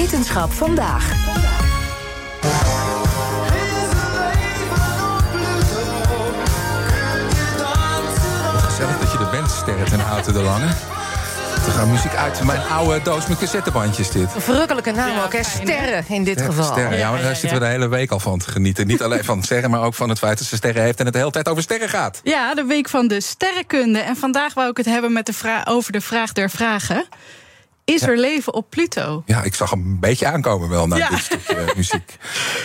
Wetenschap 0.00 0.52
vandaag. 0.52 1.04
Gezellig 8.64 8.98
dat 8.98 9.12
je 9.12 9.18
er 9.18 9.30
bent, 9.30 9.50
Sterren 9.50 9.84
ten 9.84 10.00
Houten 10.00 10.32
de 10.32 10.40
Lange. 10.40 10.66
We 11.64 11.70
gaan 11.70 11.90
muziek 11.90 12.14
uit 12.14 12.44
mijn 12.44 12.60
oude 12.60 13.02
doos 13.02 13.26
met 13.26 13.38
cassettebandjes 13.38 14.10
dit. 14.10 14.28
Verrukkelijke 14.36 14.90
naam 14.90 15.18
ook, 15.24 15.32
hè? 15.32 15.42
Sterren 15.42 16.04
in 16.08 16.24
dit 16.24 16.40
geval. 16.40 16.64
Sterren, 16.64 16.98
ja, 16.98 17.10
maar 17.10 17.22
daar 17.22 17.36
zitten 17.36 17.58
we 17.58 17.64
de 17.64 17.70
hele 17.70 17.88
week 17.88 18.10
al 18.10 18.20
van 18.20 18.38
te 18.38 18.50
genieten. 18.50 18.86
Niet 18.86 19.02
alleen 19.02 19.24
van 19.24 19.42
sterren, 19.42 19.70
maar 19.70 19.82
ook 19.82 19.94
van 19.94 20.08
het 20.08 20.18
feit 20.18 20.38
dat 20.38 20.46
ze 20.46 20.56
sterren 20.56 20.82
heeft... 20.82 20.98
en 20.98 21.04
het 21.04 21.14
de 21.14 21.20
hele 21.20 21.32
tijd 21.32 21.48
over 21.48 21.62
sterren 21.62 21.88
gaat. 21.88 22.20
Ja, 22.22 22.54
de 22.54 22.64
week 22.64 22.88
van 22.88 23.08
de 23.08 23.20
sterrenkunde. 23.20 23.98
En 23.98 24.16
vandaag 24.16 24.54
wou 24.54 24.70
ik 24.70 24.76
het 24.76 24.86
hebben 24.86 25.12
met 25.12 25.26
de 25.26 25.60
over 25.64 25.92
de 25.92 26.00
vraag 26.00 26.32
der 26.32 26.50
vragen. 26.50 27.06
Is 27.94 28.02
er 28.02 28.18
leven 28.18 28.54
op 28.54 28.66
Pluto? 28.70 29.22
Ja, 29.26 29.42
ik 29.42 29.54
zag 29.54 29.70
hem 29.70 29.80
een 29.86 30.00
beetje 30.00 30.26
aankomen 30.26 30.68
wel 30.68 30.86
naar 30.86 30.98
Ja. 30.98 31.08
dit 31.08 31.18
stukje 31.18 31.54
eh, 31.54 31.74
muziek. 31.76 32.16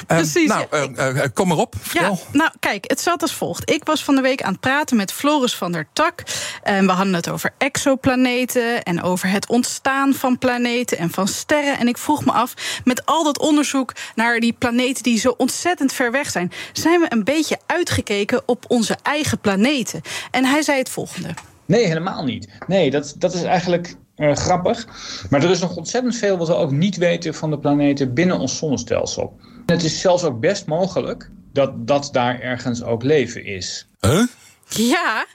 Eh, 0.08 0.18
Precies. 0.18 0.48
nou, 0.48 0.66
eh, 0.70 1.24
eh, 1.24 1.30
kom 1.34 1.48
maar 1.48 1.58
op, 1.58 1.76
vertel. 1.82 2.20
Ja, 2.32 2.38
nou 2.38 2.52
kijk, 2.60 2.84
het 2.90 3.02
zat 3.02 3.22
als 3.22 3.34
volgt. 3.34 3.70
Ik 3.72 3.84
was 3.84 4.04
van 4.04 4.16
de 4.16 4.22
week 4.22 4.42
aan 4.42 4.52
het 4.52 4.60
praten 4.62 4.98
met 4.98 5.12
Floris 5.12 5.56
van 5.56 5.72
der 5.72 5.88
Tak. 5.94 6.24
En 6.64 6.86
we 6.86 6.92
hadden 6.92 7.14
het 7.14 7.30
over 7.30 7.54
exoplaneten 7.58 8.84
en 8.84 9.02
over 9.04 9.30
het 9.30 9.48
ontstaan 9.48 10.14
van 10.14 10.38
planeten 10.38 10.98
en 10.98 11.10
van 11.10 11.28
sterren. 11.28 11.78
En 11.78 11.88
ik 11.88 11.98
vroeg 11.98 12.26
me 12.26 12.32
af, 12.32 12.54
met 12.84 13.06
al 13.06 13.24
dat 13.24 13.40
onderzoek 13.40 13.94
naar 14.16 14.40
die 14.40 14.54
planeten 14.54 15.04
die 15.04 15.20
zo 15.20 15.34
ontzettend 15.38 15.94
ver 15.94 16.12
weg 16.12 16.30
zijn, 16.32 16.52
zijn 16.74 17.00
we 17.00 17.06
een 17.10 17.24
beetje 17.24 17.58
uitgekeken 17.66 18.42
op 18.46 18.66
onze 18.68 18.98
eigen 19.04 19.40
planeten? 19.40 20.02
En 20.32 20.46
hij 20.46 20.62
zei 20.62 20.78
het 20.78 20.90
volgende. 20.90 21.30
Nee, 21.66 21.86
helemaal 21.86 22.24
niet. 22.24 22.48
Nee, 22.68 22.92
dat, 22.92 23.14
dat 23.18 23.34
is 23.34 23.44
eigenlijk 23.44 23.96
eh, 24.16 24.36
grappig. 24.36 24.88
Maar 25.30 25.44
er 25.44 25.50
is 25.50 25.60
nog 25.60 25.76
ontzettend 25.76 26.16
veel 26.16 26.38
wat 26.38 26.48
we 26.48 26.56
ook 26.56 26.72
niet 26.72 26.98
weten 26.98 27.34
van 27.34 27.50
de 27.50 27.60
planeten 27.60 28.14
binnen 28.14 28.40
ons 28.40 28.58
zonnestelsel. 28.58 29.40
Het 29.66 29.84
is 29.84 30.00
zelfs 30.00 30.24
ook 30.24 30.40
best 30.40 30.66
mogelijk 30.66 31.30
dat, 31.54 31.88
dat 31.88 32.10
daar 32.12 32.40
ergens 32.40 32.84
ook 32.84 33.04
leven 33.04 33.46
is. 33.46 33.88
Huh? 34.00 34.24
Ja, 34.68 35.26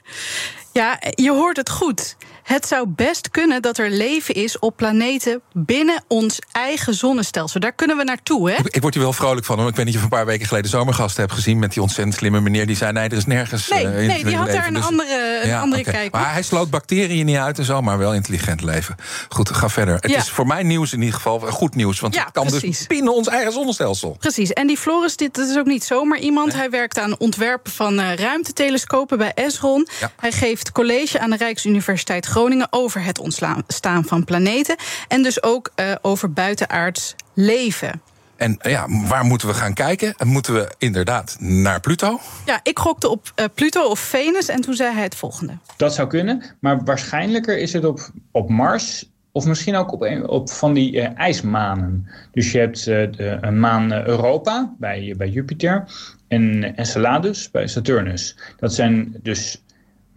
ja, 0.73 0.99
je 1.15 1.31
hoort 1.31 1.57
het 1.57 1.69
goed. 1.69 2.15
Het 2.51 2.67
zou 2.67 2.87
best 2.87 3.29
kunnen 3.29 3.61
dat 3.61 3.77
er 3.77 3.89
leven 3.89 4.35
is 4.35 4.59
op 4.59 4.77
planeten 4.77 5.41
binnen 5.53 6.03
ons 6.07 6.39
eigen 6.51 6.93
zonnestelsel. 6.93 7.59
Daar 7.59 7.71
kunnen 7.73 7.97
we 7.97 8.03
naartoe, 8.03 8.49
hè? 8.51 8.55
Ik, 8.57 8.67
ik 8.67 8.81
word 8.81 8.93
hier 8.93 9.03
wel 9.03 9.13
vrolijk 9.13 9.45
van. 9.45 9.59
hoor. 9.59 9.69
Ik 9.69 9.75
weet 9.75 9.85
niet 9.85 9.93
of 9.95 9.99
je 10.01 10.05
een 10.05 10.13
paar 10.17 10.25
weken 10.25 10.47
geleden 10.47 10.69
zomergasten 10.69 11.21
hebt 11.21 11.33
gezien... 11.33 11.59
met 11.59 11.73
die 11.73 11.81
ontzettend 11.81 12.15
slimme 12.15 12.41
meneer 12.41 12.67
die 12.67 12.75
zei... 12.75 12.91
nee, 12.91 13.09
er 13.09 13.17
is 13.17 13.25
nergens 13.25 13.67
Nee, 13.69 13.85
eh, 13.87 14.07
nee, 14.07 14.23
die 14.23 14.35
had 14.35 14.47
daar 14.51 14.67
een 14.67 14.73
Dus- 14.73 14.85
andere, 14.85 15.39
een 15.43 15.49
Ja, 15.49 15.61
andere 15.61 15.83
kijk 15.83 16.05
op. 16.05 16.11
Maar 16.21 16.31
hij 16.33 16.41
sloot 16.41 16.69
bacteriën 16.69 17.25
niet 17.25 17.37
uit 17.37 17.57
en 17.57 17.65
zo, 17.65 17.81
maar 17.81 17.97
wel 17.97 18.13
intelligent 18.13 18.61
leven. 18.61 18.95
Goed, 19.29 19.49
ga 19.49 19.69
verder. 19.69 19.93
Het 19.95 20.11
Ja. 20.11 20.17
is 20.17 20.29
voor 20.29 20.47
mij 20.47 20.63
nieuws 20.63 20.93
in 20.93 20.99
ieder 20.99 21.15
geval 21.15 21.39
goed 21.39 21.75
nieuws. 21.75 21.99
Want 21.99 22.13
Ja, 22.15 22.23
het 22.23 22.31
kan 22.31 22.47
dus 22.47 22.87
binnen 22.87 23.13
ons 23.15 23.27
eigen 23.27 23.51
zonnestelsel. 23.51 24.15
Precies. 24.19 24.53
En 24.53 24.67
die 24.67 24.77
Floris, 24.77 25.15
dit 25.15 25.35
dat 25.35 25.49
is 25.49 25.57
ook 25.57 25.65
niet 25.65 25.83
zomaar 25.83 26.19
iemand. 26.19 26.53
Hij 26.53 26.69
werkt 26.69 26.99
aan 26.99 27.17
ontwerpen 27.19 27.71
van 27.71 27.99
eh, 27.99 28.13
ruimtetelescopen 28.15 29.17
bij 29.17 29.31
Esron. 29.35 29.87
Hij 30.19 30.31
geeft 30.31 30.71
college 30.71 31.19
aan 31.19 31.29
de 31.29 31.37
Rijksuniversiteit 31.37 32.25
Groningen 32.25 32.39
over 32.69 33.03
het 33.03 33.19
ontstaan 33.19 34.03
van 34.05 34.23
planeten. 34.23 34.75
En 35.07 35.23
dus 35.23 35.43
ook 35.43 35.71
eh, 35.75 35.91
over 36.01 36.33
buitenaards 36.33 37.15
leven. 37.33 38.01
En 38.35 38.57
eh, 38.57 38.71
ja, 38.71 38.85
waar 39.07 39.23
moeten 39.25 39.47
we 39.47 39.53
gaan 39.53 39.73
kijken? 39.73 40.15
Moeten 40.25 40.53
we 40.53 40.71
inderdaad 40.77 41.35
naar 41.39 41.79
Pluto? 41.79 42.19
Ja, 42.45 42.59
ik 42.63 42.79
gokte 42.79 43.09
op 43.09 43.31
eh, 43.35 43.45
Pluto 43.55 43.83
of 43.83 43.99
Venus 43.99 44.47
en 44.47 44.61
toen 44.61 44.73
zei 44.73 44.93
hij 44.93 45.03
het 45.03 45.15
volgende. 45.15 45.57
Dat 45.77 45.93
zou 45.93 46.07
kunnen, 46.07 46.43
maar 46.59 46.83
waarschijnlijker 46.83 47.57
is 47.57 47.73
het 47.73 47.85
op, 47.85 48.09
op 48.31 48.49
Mars 48.49 49.09
of 49.31 49.45
misschien 49.45 49.75
ook 49.75 49.91
op, 49.91 50.01
een- 50.01 50.27
op 50.29 50.49
van 50.51 50.73
die 50.73 51.01
eh, 51.01 51.17
ijsmanen. 51.19 52.07
Dus 52.31 52.51
je 52.51 52.59
hebt 52.59 52.77
eh, 52.79 52.85
de, 53.11 53.37
een 53.41 53.59
maan 53.59 53.91
Europa 53.93 54.73
bij, 54.79 55.13
bij 55.17 55.29
Jupiter 55.29 55.83
en 56.27 56.75
Enceladus 56.75 57.51
bij 57.51 57.67
Saturnus. 57.67 58.37
Dat 58.59 58.73
zijn 58.73 59.15
dus 59.21 59.61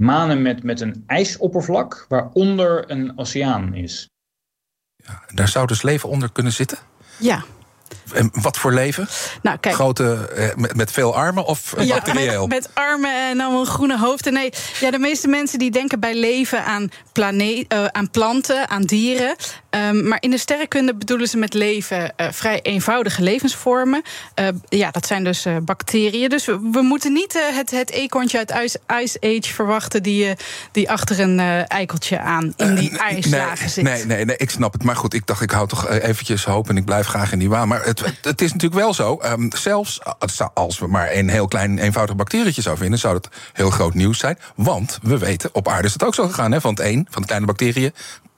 manen 0.05 0.43
met, 0.43 0.63
met 0.63 0.81
een 0.81 1.03
ijsoppervlak 1.07 2.05
waaronder 2.09 2.91
een 2.91 3.19
oceaan 3.19 3.75
is. 3.75 4.09
Daar 5.35 5.49
zou 5.49 5.67
dus 5.67 5.83
leven 5.83 6.09
onder 6.09 6.33
kunnen 6.33 6.53
zitten. 6.53 6.79
Ja. 7.19 7.45
En 8.13 8.31
wat 8.33 8.59
voor 8.59 8.73
leven? 8.73 9.09
Nou, 9.43 9.59
kijk. 9.59 9.75
Grote, 9.75 10.29
eh, 10.37 10.49
met, 10.57 10.77
met 10.77 10.91
veel 10.91 11.17
armen 11.17 11.45
of 11.45 11.75
Ja, 11.79 11.95
materieel? 11.95 12.47
met, 12.47 12.59
met 12.61 12.75
armen 12.75 13.29
en 13.31 13.41
allemaal 13.41 13.61
een 13.61 13.67
groene 13.67 13.99
hoofden. 13.99 14.33
Nee, 14.33 14.53
ja, 14.81 14.91
de 14.91 14.99
meeste 14.99 15.29
mensen 15.29 15.59
die 15.59 15.71
denken 15.71 16.01
bij 16.01 16.15
leven 16.15 16.65
aan, 16.65 16.91
plane- 17.13 17.65
eh, 17.69 17.85
aan 17.85 18.11
planten, 18.11 18.69
aan 18.69 18.83
dieren. 18.83 19.37
Ehm, 19.71 20.09
maar 20.09 20.19
in 20.21 20.31
de 20.31 20.39
sterrenkunde 20.39 20.95
bedoelen 20.95 21.29
ze 21.29 21.37
met 21.37 21.55
leven 21.55 22.17
eh, 22.17 22.27
vrij 22.31 22.61
eenvoudige 22.63 23.23
levensvormen. 23.23 24.03
Ja, 24.69 24.91
dat 24.91 25.07
zijn 25.07 25.25
dus 25.25 25.47
bacteriën. 25.63 26.29
Dus 26.29 26.45
we, 26.45 26.69
we 26.73 26.83
moeten 26.83 27.13
niet 27.13 27.51
het, 27.55 27.71
het 27.71 27.91
eekhoorntje 27.91 28.39
uit 28.39 28.53
Ice, 28.65 28.81
Ice 29.03 29.19
Age 29.21 29.55
verwachten... 29.55 30.03
die, 30.03 30.35
die 30.73 30.91
achter 30.91 31.21
een 31.21 31.39
eikeltje 31.69 32.19
aan 32.19 32.53
in 32.57 32.75
die 32.75 32.99
ijslagen 32.99 33.71
zit. 33.71 33.85
Nee, 33.85 34.05
nee, 34.05 34.25
nee, 34.25 34.37
ik 34.37 34.51
snap 34.51 34.73
het. 34.73 34.83
Maar 34.83 34.97
goed, 34.97 35.15
ik 35.15 35.27
dacht, 35.27 35.41
ik 35.43 35.51
hou 35.51 35.69
toch 35.69 35.89
eventjes 35.89 36.45
hoop 36.45 36.69
en 36.69 36.77
ik 36.77 36.85
blijf 36.85 37.07
graag 37.07 37.33
in 37.33 37.39
die 37.39 37.49
waan. 37.49 37.69
Maar 37.69 37.84
het, 37.85 38.03
het, 38.23 38.41
is 38.41 38.53
natuurlijk 38.53 38.81
wel 38.81 38.95
zo. 38.95 39.17
ehm, 39.17 39.49
zelfs 39.57 40.01
als 40.55 40.79
we 40.79 40.87
maar 40.87 41.13
een 41.13 41.29
heel 41.29 41.49
klein, 41.49 41.79
eenvoudig 41.79 42.17
bacterietje 42.17 42.63
zouden 42.63 42.83
vinden, 42.83 43.01
zou 43.01 43.15
dat 43.15 43.29
heel 43.53 43.71
groot 43.71 43.95
nieuws 43.95 44.19
zijn. 44.19 44.39
Want 44.55 44.99
we 45.03 45.19
weten, 45.19 45.51
op 45.53 45.69
aarde 45.69 45.87
is 45.87 45.93
het 45.93 46.05
ook 46.05 46.15
zo 46.15 46.27
gegaan. 46.27 46.53
Hè? 46.53 46.61
Van 46.61 46.71
het 46.71 46.85
een, 46.85 47.07
van 47.11 47.21
de 47.23 47.27
kleine 47.27 47.47
bacteriën, 47.47 47.93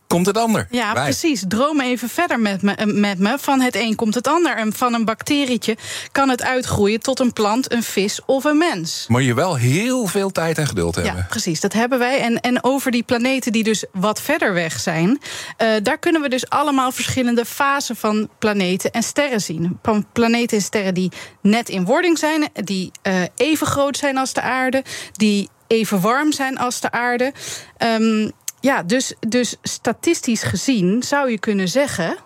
komt 0.06 0.26
het 0.26 0.38
ander. 0.38 0.66
Ja, 0.70 0.92
Wij. 0.92 1.02
precies. 1.02 1.44
Droom 1.48 1.80
even 1.80 2.08
verder 2.08 2.40
met 2.40 2.62
me, 2.62 2.72
eh, 2.72 2.86
met 2.86 3.18
me. 3.18 3.36
Van 3.38 3.60
het 3.60 3.76
een 3.76 3.94
komt 3.94 4.14
het 4.14 4.28
ander. 4.28 4.56
En 4.56 4.72
van 4.72 4.94
een 4.94 5.04
bacterietje 5.04 5.76
kan 6.12 6.28
het 6.28 6.42
uitgroeien 6.42 7.00
tot 7.00 7.20
een 7.20 7.32
plant, 7.32 7.72
een 7.72 7.82
vis 7.82 8.20
of 8.26 8.44
een 8.44 8.58
mens. 8.58 9.04
Moet 9.08 9.24
je 9.24 9.34
wel 9.34 9.56
heel 9.56 10.06
veel 10.06 10.32
tijd 10.32 10.58
en 10.58 10.66
geduld 10.66 10.94
hebben. 10.94 11.16
Ja, 11.16 11.26
precies. 11.28 11.60
Dat 11.60 11.72
hebben 11.72 11.98
wij. 11.98 12.20
En, 12.20 12.40
en 12.40 12.64
over 12.64 12.90
die 12.90 13.02
planeten 13.02 13.52
die 13.52 13.64
dus 13.64 13.84
wat 13.92 14.20
verder 14.20 14.52
weg 14.52 14.80
zijn, 14.80 15.20
eh, 15.56 15.68
daar 15.82 15.98
kunnen 15.98 16.22
we 16.22 16.28
dus 16.28 16.48
allemaal 16.48 16.92
verschillende 16.92 17.44
fasen 17.44 17.96
van 17.96 18.28
planeten 18.38 18.90
en 18.90 19.02
sterren 19.02 19.40
zien. 19.40 19.78
Van 19.82 20.06
planeten 20.12 20.56
en 20.56 20.62
sterren 20.62 20.94
die 20.94 21.12
net 21.40 21.68
in 21.68 21.84
wording 21.84 22.18
zijn, 22.18 22.48
die 22.52 22.90
eh, 23.02 23.14
even 23.36 23.66
groot 23.66 23.96
zijn 23.96 24.18
als 24.18 24.32
de 24.32 24.40
aarde, 24.40 24.84
die 25.12 25.48
even 25.66 26.00
warm 26.00 26.32
zijn 26.32 26.58
als 26.58 26.80
de 26.80 26.90
aarde. 26.90 27.32
Ehm, 27.76 28.28
ja, 28.60 28.82
dus, 28.82 29.14
dus 29.28 29.56
statistisch 29.62 30.42
gezien 30.42 31.02
zou 31.02 31.30
je 31.30 31.38
kunnen 31.38 31.68
zeggen. 31.68 32.16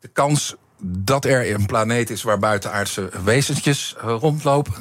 De 0.00 0.08
kans 0.08 0.56
dat 0.84 1.24
er 1.24 1.54
een 1.54 1.66
planeet 1.66 2.10
is 2.10 2.22
waar 2.22 2.38
buitenaardse 2.38 3.10
wezentjes 3.24 3.96
eh, 3.96 4.16
rondlopen. 4.20 4.74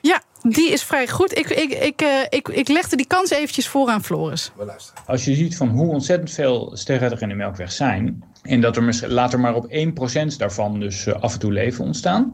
Ja, 0.00 0.22
die 0.42 0.70
is 0.70 0.82
vrij 0.82 1.08
goed. 1.08 1.38
Ik, 1.38 1.48
ik, 1.48 1.72
ik, 1.72 2.00
eh, 2.00 2.20
ik, 2.28 2.48
ik 2.48 2.68
legde 2.68 2.96
die 2.96 3.06
kans 3.06 3.30
eventjes 3.30 3.68
voor 3.68 3.88
aan 3.88 4.04
Floris. 4.04 4.52
We 4.56 4.64
luisteren. 4.64 5.02
Als 5.06 5.24
je 5.24 5.34
ziet 5.34 5.56
van 5.56 5.68
hoe 5.68 5.88
ontzettend 5.88 6.30
veel 6.30 6.70
sterren 6.74 7.10
er 7.10 7.22
in 7.22 7.28
de 7.28 7.34
Melkweg 7.34 7.72
zijn... 7.72 8.24
en 8.42 8.60
dat 8.60 8.76
er 8.76 8.82
misschien- 8.82 9.10
later 9.10 9.40
maar 9.40 9.54
op 9.54 9.66
1% 9.70 10.36
daarvan 10.36 10.80
dus 10.80 11.06
eh, 11.06 11.22
af 11.22 11.32
en 11.32 11.38
toe 11.38 11.52
leven 11.52 11.84
ontstaan... 11.84 12.32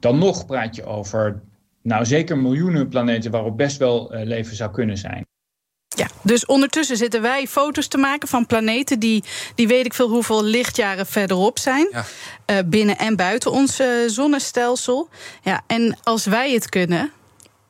dan 0.00 0.18
nog 0.18 0.46
praat 0.46 0.76
je 0.76 0.84
over 0.84 1.42
nou 1.82 2.04
zeker 2.04 2.38
miljoenen 2.38 2.88
planeten 2.88 3.30
waarop 3.30 3.56
best 3.56 3.76
wel 3.76 4.10
leven 4.10 4.56
zou 4.56 4.70
kunnen 4.70 4.96
zijn. 4.96 5.26
Ja, 5.96 6.06
dus 6.22 6.46
ondertussen 6.46 6.96
zitten 6.96 7.22
wij 7.22 7.46
foto's 7.46 7.88
te 7.88 7.98
maken 7.98 8.28
van 8.28 8.46
planeten 8.46 8.98
die, 8.98 9.24
die 9.54 9.66
weet 9.68 9.86
ik 9.86 9.94
veel 9.94 10.08
hoeveel 10.08 10.44
lichtjaren 10.44 11.06
verderop 11.06 11.58
zijn. 11.58 11.88
Ja. 11.92 12.04
eh, 12.44 12.56
binnen 12.66 12.98
en 12.98 13.16
buiten 13.16 13.50
ons 13.50 13.78
eh, 13.78 13.86
zonnestelsel. 14.06 15.08
Ja, 15.42 15.62
en 15.66 15.96
als 16.02 16.24
wij 16.24 16.52
het 16.52 16.68
kunnen, 16.68 17.12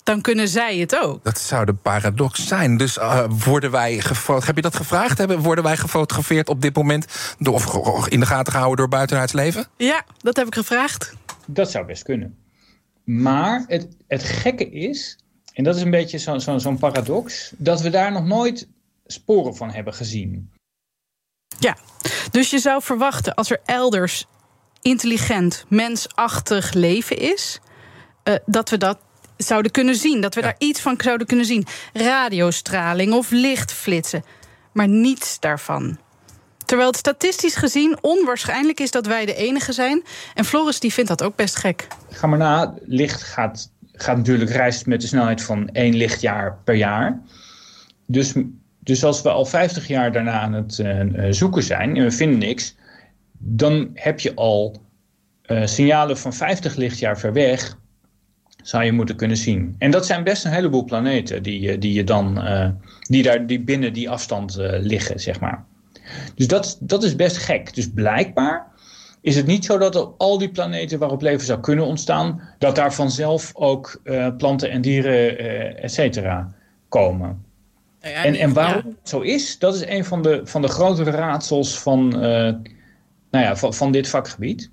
dan 0.02 0.20
kunnen 0.20 0.48
zij 0.48 0.76
het 0.76 0.98
ook. 1.02 1.24
Dat 1.24 1.38
zou 1.40 1.64
de 1.64 1.74
paradox 1.74 2.46
zijn. 2.46 2.76
Dus 2.76 2.98
eh, 2.98 3.24
worden 3.44 3.70
wij 3.70 4.00
gefo- 4.00 4.40
Heb 4.44 4.56
je 4.56 4.62
dat 4.62 4.76
gevraagd? 4.76 5.18
Hebben, 5.18 5.38
worden 5.40 5.64
wij 5.64 5.76
gefotografeerd 5.76 6.48
op 6.48 6.62
dit 6.62 6.76
moment? 6.76 7.06
Door, 7.38 7.54
of 7.54 8.08
in 8.08 8.20
de 8.20 8.26
gaten 8.26 8.52
gehouden 8.52 8.76
door 8.78 8.88
buitenaards 8.88 9.32
leven? 9.32 9.66
Ja, 9.76 10.02
dat 10.18 10.36
heb 10.36 10.46
ik 10.46 10.54
gevraagd. 10.54 11.12
Dat 11.46 11.70
zou 11.70 11.86
best 11.86 12.02
kunnen. 12.02 12.36
Maar 13.04 13.64
het, 13.66 13.88
het 14.08 14.22
gekke 14.22 14.70
is, 14.70 15.18
en 15.56 15.64
dat 15.64 15.76
is 15.76 15.82
een 15.82 15.90
beetje 15.90 16.18
zo- 16.18 16.38
zo- 16.38 16.58
zo'n 16.58 16.78
paradox... 16.78 17.52
dat 17.56 17.80
we 17.80 17.90
daar 17.90 18.12
nog 18.12 18.24
nooit 18.24 18.68
sporen 19.06 19.56
van 19.56 19.70
hebben 19.70 19.94
gezien. 19.94 20.50
Ja, 21.58 21.76
dus 22.30 22.50
je 22.50 22.58
zou 22.58 22.82
verwachten 22.82 23.34
als 23.34 23.50
er 23.50 23.60
elders 23.64 24.26
intelligent, 24.82 25.64
mensachtig 25.68 26.72
leven 26.72 27.18
is, 27.18 27.60
eh, 28.22 28.34
dat 28.46 28.70
we 28.70 28.76
dat 28.78 28.98
zouden 29.36 29.70
kunnen 29.70 29.94
zien. 29.96 30.20
Dat 30.20 30.34
we 30.34 30.40
Ja. 30.40 30.46
daar 30.46 30.56
iets 30.58 30.80
van 30.80 30.94
zouden 31.02 31.26
kunnen 31.26 31.46
zien. 31.46 31.66
Radiostraling 31.92 33.12
of 33.12 33.30
lichtflitsen. 33.30 34.24
Maar 34.72 34.88
niets 34.88 35.40
daarvan. 35.40 35.98
Terwijl 36.64 36.88
het 36.88 36.98
statistisch 36.98 37.54
gezien 37.54 37.98
onwaarschijnlijk 38.00 38.80
is 38.80 38.90
dat 38.90 39.06
wij 39.06 39.26
de 39.26 39.34
enige 39.34 39.72
zijn. 39.72 40.02
En 40.34 40.44
Floris 40.44 40.80
die 40.80 40.92
vindt 40.92 41.08
dat 41.08 41.22
ook 41.22 41.36
best 41.36 41.56
gek. 41.56 41.86
Ga 42.10 42.26
maar 42.26 42.38
na, 42.38 42.74
licht 42.86 43.22
gaat, 43.22 43.70
gaat 43.96 44.16
natuurlijk 44.16 44.50
reist 44.50 44.86
met 44.86 45.00
de 45.00 45.06
snelheid 45.06 45.42
van 45.42 45.68
één 45.68 45.94
lichtjaar 45.94 46.58
per 46.64 46.74
jaar. 46.74 47.20
Dus, 48.06 48.34
dus 48.78 49.04
als 49.04 49.22
we 49.22 49.30
al 49.30 49.44
50 49.44 49.86
jaar 49.86 50.12
daarna 50.12 50.40
aan 50.40 50.52
het 50.52 50.78
eh, 50.78 51.00
eh, 51.00 51.32
zoeken 51.32 51.62
zijn 51.62 51.96
en 51.96 52.04
we 52.04 52.10
vinden 52.10 52.38
niks, 52.38 52.76
dan 53.38 53.90
heb 53.94 54.20
je 54.20 54.34
al 54.34 54.76
uh, 55.46 55.66
signalen 55.66 56.18
van 56.18 56.32
50 56.32 56.76
lichtjaar 56.76 57.18
ver 57.18 57.32
weg, 57.32 57.78
zou 58.62 58.84
je 58.84 58.92
moeten 58.92 59.16
kunnen 59.16 59.36
zien. 59.36 59.74
En 59.78 59.90
dat 59.90 60.06
zijn 60.06 60.24
best 60.24 60.44
een 60.44 60.52
heleboel 60.52 60.84
planeten 60.84 61.42
die, 61.42 61.78
die, 61.78 61.92
je 61.92 62.04
dan, 62.04 62.44
die, 63.00 63.22
daar, 63.22 63.46
die 63.46 63.60
binnen 63.60 63.92
die 63.92 64.10
afstand 64.10 64.56
liggen, 64.80 65.20
zeg 65.20 65.40
maar. 65.40 65.64
Dus 66.34 66.46
dat, 66.46 66.78
dat 66.80 67.02
is 67.02 67.16
best 67.16 67.36
gek. 67.36 67.74
Dus 67.74 67.90
blijkbaar 67.90 68.66
is 69.26 69.36
het 69.36 69.46
niet 69.46 69.64
zo 69.64 69.78
dat 69.78 69.96
op 69.96 70.14
al 70.18 70.38
die 70.38 70.50
planeten 70.50 70.98
waarop 70.98 71.22
leven 71.22 71.46
zou 71.46 71.60
kunnen 71.60 71.84
ontstaan, 71.86 72.40
dat 72.58 72.76
daar 72.76 72.94
vanzelf 72.94 73.50
ook 73.54 74.00
uh, 74.04 74.28
planten 74.36 74.70
en 74.70 74.80
dieren, 74.80 75.40
uh, 75.40 75.84
et 75.84 75.92
cetera, 75.92 76.52
komen. 76.88 77.44
Ja, 78.00 78.24
en, 78.24 78.34
en 78.34 78.52
waarom 78.52 78.82
ja. 78.84 78.90
het 78.98 79.08
zo 79.08 79.20
is, 79.20 79.58
dat 79.58 79.74
is 79.74 79.86
een 79.86 80.04
van 80.04 80.22
de, 80.22 80.40
van 80.44 80.62
de 80.62 80.68
grotere 80.68 81.10
raadsels 81.10 81.78
van, 81.78 82.14
uh, 82.14 82.22
nou 83.30 83.44
ja, 83.44 83.56
van, 83.56 83.74
van 83.74 83.92
dit 83.92 84.08
vakgebied. 84.08 84.70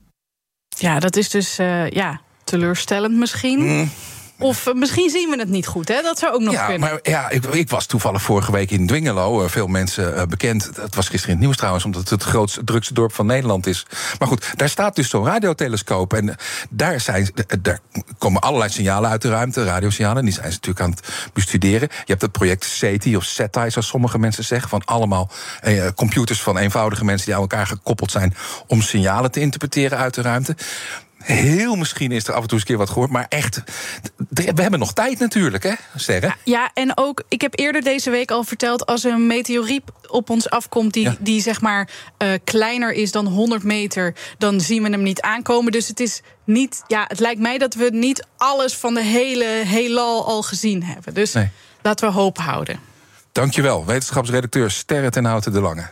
Ja, 0.78 1.00
dat 1.00 1.16
is 1.16 1.30
dus 1.30 1.56
ja, 1.90 2.22
teleurstellend 2.44 3.16
misschien. 3.16 3.60
Mm. 3.60 3.90
Of 4.38 4.68
uh, 4.68 4.74
misschien 4.74 5.10
zien 5.10 5.30
we 5.30 5.40
het 5.40 5.50
niet 5.50 5.68
goed, 5.68 5.88
hè? 5.88 6.02
Dat 6.02 6.20
zou 6.20 6.34
ook 6.34 6.42
nog 6.42 6.54
ja, 6.54 6.66
kunnen. 6.66 6.90
Maar, 6.90 7.00
ja, 7.02 7.30
ik, 7.30 7.46
ik, 7.46 7.70
was 7.70 7.86
toevallig 7.86 8.22
vorige 8.22 8.52
week 8.52 8.72
in 8.72 8.88
Dwingelo. 8.88 9.44
Uh, 9.44 9.50
veel 9.50 9.68
mensen 9.68 10.14
uh, 10.14 10.24
bekend. 10.24 10.70
Het 10.76 10.96
was 10.96 11.08
gisteren 11.08 11.26
in 11.26 11.36
het 11.36 11.40
nieuws 11.40 11.58
trouwens, 11.58 11.86
omdat 11.86 12.02
het 12.02 12.10
het 12.10 12.24
grootste, 12.24 12.64
drukste 12.64 12.94
dorp 12.94 13.14
van 13.14 13.26
Nederland 13.26 13.68
is. 13.68 13.86
Maar 14.20 14.28
goed, 14.28 14.54
daar 14.56 14.70
staat 14.70 14.96
dus 14.96 15.10
zo'n 15.10 15.26
radiotelescoop. 15.26 16.14
En 16.14 16.36
daar, 16.70 17.00
zijn, 17.00 17.30
daar 17.62 17.80
komen 18.18 18.42
allerlei 18.42 18.72
signalen 18.72 19.10
uit 19.10 19.22
de 19.22 19.30
ruimte, 19.30 19.64
radiosignalen. 19.64 20.24
Die 20.24 20.34
zijn 20.34 20.52
ze 20.52 20.54
natuurlijk 20.54 20.86
aan 20.86 20.92
het 20.92 21.32
bestuderen. 21.34 21.88
Je 21.92 22.04
hebt 22.06 22.22
het 22.22 22.32
project 22.32 22.66
SETI 22.66 23.16
of 23.16 23.24
SETI, 23.24 23.70
zoals 23.70 23.88
sommige 23.88 24.20
mensen 24.20 24.44
zeggen. 24.44 24.70
Van 24.70 24.86
allemaal 24.86 25.30
computers 25.96 26.42
van 26.42 26.58
eenvoudige 26.58 27.06
mensen 27.06 27.26
die 27.26 27.36
aan 27.36 27.42
elkaar 27.42 27.68
gekoppeld 27.68 28.12
zijn. 28.12 28.36
om 28.68 28.82
signalen 28.82 29.32
te 29.32 29.40
interpreteren 29.40 29.98
uit 29.98 30.14
de 30.14 30.22
ruimte. 30.22 30.56
Heel 31.24 31.76
misschien 31.76 32.12
is 32.12 32.28
er 32.28 32.34
af 32.34 32.42
en 32.42 32.48
toe 32.48 32.52
eens 32.52 32.62
een 32.62 32.68
keer 32.68 32.78
wat 32.78 32.90
gehoord. 32.90 33.10
Maar 33.10 33.26
echt, 33.30 33.64
we 34.30 34.62
hebben 34.62 34.80
nog 34.80 34.94
tijd 34.94 35.20
natuurlijk, 35.20 35.64
hè, 35.64 35.74
Sterren? 35.96 36.36
Ja, 36.44 36.72
en 36.74 36.98
ook, 36.98 37.24
ik 37.28 37.42
heb 37.42 37.60
eerder 37.60 37.82
deze 37.82 38.10
week 38.10 38.32
al 38.32 38.44
verteld... 38.44 38.86
als 38.86 39.04
een 39.04 39.28
meteoriet 39.28 39.84
op 40.08 40.30
ons 40.30 40.50
afkomt 40.50 40.94
die, 40.94 41.04
ja. 41.04 41.16
die 41.20 41.42
zeg 41.42 41.62
maar 41.62 41.90
uh, 42.24 42.30
kleiner 42.44 42.92
is 42.92 43.12
dan 43.12 43.28
100 43.28 43.64
meter... 43.64 44.16
dan 44.38 44.62
zien 44.62 44.84
we 44.84 44.90
hem 44.90 45.04
niet 45.04 45.22
aankomen. 45.22 45.72
Dus 45.72 45.88
het 45.88 46.00
is 46.00 46.22
niet, 46.46 46.84
ja, 46.88 47.06
het 47.08 47.20
lijkt 47.20 47.42
mij 47.42 47.58
dat 47.58 47.74
we 47.74 47.90
niet 47.92 48.28
alles 48.38 48.76
van 48.76 48.94
de 48.94 49.04
hele 49.04 49.46
heelal 49.46 50.26
al 50.26 50.42
gezien 50.42 50.84
hebben. 50.84 51.14
Dus 51.14 51.34
nee. 51.34 51.50
laten 51.82 52.08
we 52.08 52.14
hoop 52.14 52.38
houden. 52.38 52.80
Dankjewel, 53.32 53.86
wetenschapsredacteur 53.86 54.72
Sterre 54.72 55.10
ten 55.10 55.26
Houten 55.26 55.54
de 55.54 55.62
Lange. 55.62 55.92